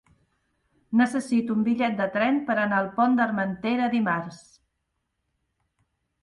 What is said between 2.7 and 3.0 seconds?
al